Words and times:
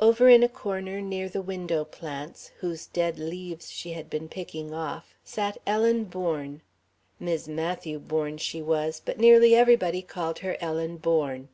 Over 0.00 0.28
in 0.28 0.42
a 0.42 0.48
corner 0.48 1.00
near 1.00 1.28
the 1.28 1.40
window 1.40 1.84
plants, 1.84 2.50
whose 2.58 2.86
dead 2.86 3.20
leaves 3.20 3.70
she 3.70 3.92
had 3.92 4.10
been 4.10 4.28
picking 4.28 4.74
off, 4.74 5.14
sat 5.22 5.56
Ellen 5.64 6.02
Bourne 6.02 6.62
Mis' 7.20 7.46
Matthew 7.46 8.00
Bourne 8.00 8.38
she 8.38 8.60
was, 8.60 9.00
but 9.04 9.20
nearly 9.20 9.54
everybody 9.54 10.02
called 10.02 10.40
her 10.40 10.56
Ellen 10.60 10.96
Bourne. 10.96 11.48